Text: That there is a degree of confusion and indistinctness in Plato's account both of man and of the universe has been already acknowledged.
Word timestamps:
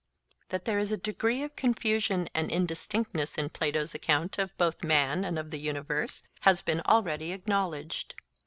That 0.49 0.65
there 0.65 0.79
is 0.79 0.91
a 0.91 0.97
degree 0.97 1.43
of 1.43 1.55
confusion 1.55 2.27
and 2.33 2.49
indistinctness 2.49 3.37
in 3.37 3.49
Plato's 3.49 3.93
account 3.93 4.35
both 4.57 4.77
of 4.77 4.83
man 4.83 5.23
and 5.23 5.37
of 5.37 5.51
the 5.51 5.59
universe 5.59 6.23
has 6.39 6.63
been 6.63 6.81
already 6.87 7.33
acknowledged. 7.33 8.15